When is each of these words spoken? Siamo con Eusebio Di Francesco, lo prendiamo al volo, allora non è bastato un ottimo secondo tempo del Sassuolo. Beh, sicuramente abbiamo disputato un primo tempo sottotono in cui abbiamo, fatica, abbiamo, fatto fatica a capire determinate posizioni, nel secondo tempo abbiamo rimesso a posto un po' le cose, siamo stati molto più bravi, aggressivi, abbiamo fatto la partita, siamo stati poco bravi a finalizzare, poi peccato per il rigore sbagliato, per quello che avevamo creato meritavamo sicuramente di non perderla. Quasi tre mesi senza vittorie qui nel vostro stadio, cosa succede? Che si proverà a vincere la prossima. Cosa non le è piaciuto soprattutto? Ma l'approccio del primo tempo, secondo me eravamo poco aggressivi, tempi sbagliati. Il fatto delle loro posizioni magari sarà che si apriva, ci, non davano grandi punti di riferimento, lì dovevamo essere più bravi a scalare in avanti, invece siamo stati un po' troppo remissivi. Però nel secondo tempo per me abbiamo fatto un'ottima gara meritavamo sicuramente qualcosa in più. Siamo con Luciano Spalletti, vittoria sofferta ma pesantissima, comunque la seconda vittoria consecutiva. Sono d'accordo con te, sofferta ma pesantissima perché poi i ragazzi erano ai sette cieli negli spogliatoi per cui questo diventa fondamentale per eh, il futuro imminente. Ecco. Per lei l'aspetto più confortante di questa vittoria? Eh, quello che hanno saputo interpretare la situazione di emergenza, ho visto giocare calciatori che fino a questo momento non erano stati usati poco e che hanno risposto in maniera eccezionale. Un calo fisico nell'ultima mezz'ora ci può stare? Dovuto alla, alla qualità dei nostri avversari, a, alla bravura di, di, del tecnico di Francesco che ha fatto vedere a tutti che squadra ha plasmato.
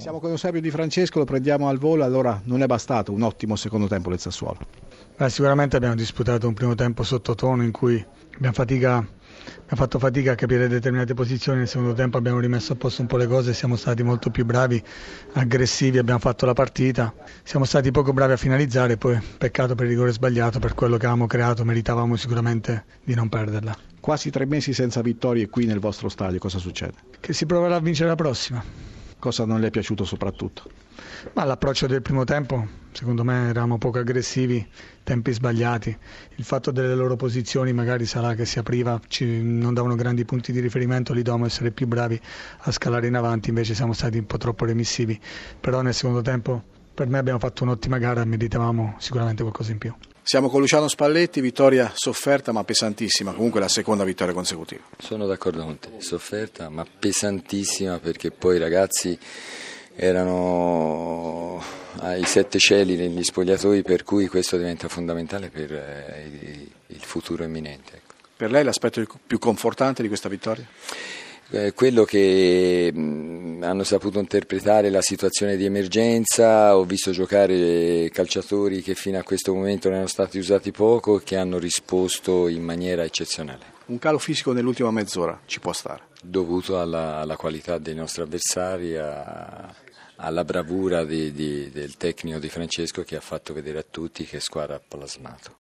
Siamo 0.00 0.18
con 0.18 0.30
Eusebio 0.30 0.62
Di 0.62 0.70
Francesco, 0.70 1.18
lo 1.18 1.26
prendiamo 1.26 1.68
al 1.68 1.76
volo, 1.76 2.04
allora 2.04 2.40
non 2.44 2.62
è 2.62 2.66
bastato 2.66 3.12
un 3.12 3.20
ottimo 3.20 3.54
secondo 3.54 3.86
tempo 3.86 4.08
del 4.08 4.18
Sassuolo. 4.18 4.56
Beh, 5.14 5.28
sicuramente 5.28 5.76
abbiamo 5.76 5.94
disputato 5.94 6.48
un 6.48 6.54
primo 6.54 6.74
tempo 6.74 7.02
sottotono 7.02 7.62
in 7.62 7.70
cui 7.70 8.02
abbiamo, 8.34 8.54
fatica, 8.54 8.94
abbiamo, 8.96 9.10
fatto 9.68 9.98
fatica 9.98 10.32
a 10.32 10.34
capire 10.36 10.68
determinate 10.68 11.12
posizioni, 11.12 11.58
nel 11.58 11.68
secondo 11.68 11.92
tempo 11.92 12.16
abbiamo 12.16 12.38
rimesso 12.38 12.72
a 12.72 12.76
posto 12.76 13.02
un 13.02 13.08
po' 13.08 13.18
le 13.18 13.26
cose, 13.26 13.52
siamo 13.52 13.76
stati 13.76 14.02
molto 14.02 14.30
più 14.30 14.46
bravi, 14.46 14.82
aggressivi, 15.34 15.98
abbiamo 15.98 16.18
fatto 16.20 16.46
la 16.46 16.54
partita, 16.54 17.12
siamo 17.42 17.66
stati 17.66 17.90
poco 17.90 18.14
bravi 18.14 18.32
a 18.32 18.38
finalizzare, 18.38 18.96
poi 18.96 19.20
peccato 19.36 19.74
per 19.74 19.84
il 19.84 19.90
rigore 19.90 20.12
sbagliato, 20.12 20.60
per 20.60 20.72
quello 20.72 20.96
che 20.96 21.04
avevamo 21.04 21.26
creato 21.26 21.62
meritavamo 21.66 22.16
sicuramente 22.16 22.84
di 23.04 23.14
non 23.14 23.28
perderla. 23.28 23.76
Quasi 24.00 24.30
tre 24.30 24.46
mesi 24.46 24.72
senza 24.72 25.02
vittorie 25.02 25.50
qui 25.50 25.66
nel 25.66 25.78
vostro 25.78 26.08
stadio, 26.08 26.38
cosa 26.38 26.56
succede? 26.56 26.94
Che 27.20 27.34
si 27.34 27.44
proverà 27.44 27.76
a 27.76 27.80
vincere 27.80 28.08
la 28.08 28.14
prossima. 28.14 28.98
Cosa 29.20 29.44
non 29.44 29.60
le 29.60 29.66
è 29.66 29.70
piaciuto 29.70 30.04
soprattutto? 30.06 30.70
Ma 31.34 31.44
l'approccio 31.44 31.86
del 31.86 32.00
primo 32.00 32.24
tempo, 32.24 32.66
secondo 32.90 33.22
me 33.22 33.50
eravamo 33.50 33.76
poco 33.76 33.98
aggressivi, 33.98 34.66
tempi 35.04 35.30
sbagliati. 35.32 35.94
Il 36.36 36.44
fatto 36.44 36.70
delle 36.70 36.94
loro 36.94 37.16
posizioni 37.16 37.74
magari 37.74 38.06
sarà 38.06 38.34
che 38.34 38.46
si 38.46 38.58
apriva, 38.58 38.98
ci, 39.08 39.42
non 39.42 39.74
davano 39.74 39.94
grandi 39.94 40.24
punti 40.24 40.52
di 40.52 40.60
riferimento, 40.60 41.12
lì 41.12 41.20
dovevamo 41.20 41.44
essere 41.44 41.70
più 41.70 41.86
bravi 41.86 42.18
a 42.60 42.72
scalare 42.72 43.08
in 43.08 43.14
avanti, 43.14 43.50
invece 43.50 43.74
siamo 43.74 43.92
stati 43.92 44.16
un 44.16 44.24
po' 44.24 44.38
troppo 44.38 44.64
remissivi. 44.64 45.20
Però 45.60 45.82
nel 45.82 45.92
secondo 45.92 46.22
tempo 46.22 46.62
per 46.94 47.08
me 47.08 47.18
abbiamo 47.18 47.38
fatto 47.38 47.62
un'ottima 47.64 47.98
gara 47.98 48.24
meritavamo 48.24 48.96
sicuramente 49.00 49.42
qualcosa 49.42 49.72
in 49.72 49.78
più. 49.78 49.94
Siamo 50.22 50.48
con 50.48 50.60
Luciano 50.60 50.86
Spalletti, 50.86 51.40
vittoria 51.40 51.90
sofferta 51.94 52.52
ma 52.52 52.62
pesantissima, 52.62 53.32
comunque 53.32 53.58
la 53.58 53.68
seconda 53.68 54.04
vittoria 54.04 54.34
consecutiva. 54.34 54.82
Sono 54.98 55.26
d'accordo 55.26 55.64
con 55.64 55.78
te, 55.78 55.88
sofferta 55.98 56.68
ma 56.68 56.84
pesantissima 56.84 57.98
perché 57.98 58.30
poi 58.30 58.56
i 58.56 58.58
ragazzi 58.58 59.18
erano 59.96 61.60
ai 62.00 62.24
sette 62.24 62.58
cieli 62.58 62.96
negli 62.96 63.24
spogliatoi 63.24 63.82
per 63.82 64.04
cui 64.04 64.28
questo 64.28 64.56
diventa 64.56 64.88
fondamentale 64.88 65.48
per 65.48 65.72
eh, 65.72 66.68
il 66.86 67.02
futuro 67.02 67.42
imminente. 67.42 67.96
Ecco. 67.96 68.14
Per 68.36 68.50
lei 68.50 68.62
l'aspetto 68.62 69.04
più 69.26 69.38
confortante 69.38 70.02
di 70.02 70.08
questa 70.08 70.28
vittoria? 70.28 70.66
Eh, 71.50 71.72
quello 71.74 72.04
che 72.04 72.92
hanno 73.62 73.84
saputo 73.84 74.18
interpretare 74.18 74.90
la 74.90 75.02
situazione 75.02 75.56
di 75.56 75.64
emergenza, 75.64 76.76
ho 76.76 76.84
visto 76.84 77.10
giocare 77.10 78.08
calciatori 78.12 78.82
che 78.82 78.94
fino 78.94 79.18
a 79.18 79.22
questo 79.22 79.54
momento 79.54 79.88
non 79.88 79.96
erano 79.96 80.10
stati 80.10 80.38
usati 80.38 80.70
poco 80.70 81.18
e 81.18 81.22
che 81.22 81.36
hanno 81.36 81.58
risposto 81.58 82.48
in 82.48 82.62
maniera 82.62 83.02
eccezionale. 83.04 83.78
Un 83.86 83.98
calo 83.98 84.18
fisico 84.18 84.52
nell'ultima 84.52 84.90
mezz'ora 84.90 85.40
ci 85.46 85.58
può 85.60 85.72
stare? 85.72 86.02
Dovuto 86.22 86.78
alla, 86.80 87.16
alla 87.16 87.36
qualità 87.36 87.78
dei 87.78 87.94
nostri 87.94 88.22
avversari, 88.22 88.96
a, 88.96 89.74
alla 90.16 90.44
bravura 90.44 91.04
di, 91.04 91.32
di, 91.32 91.70
del 91.70 91.96
tecnico 91.96 92.38
di 92.38 92.48
Francesco 92.48 93.02
che 93.02 93.16
ha 93.16 93.20
fatto 93.20 93.52
vedere 93.52 93.78
a 93.78 93.84
tutti 93.88 94.24
che 94.24 94.38
squadra 94.38 94.76
ha 94.76 94.80
plasmato. 94.86 95.48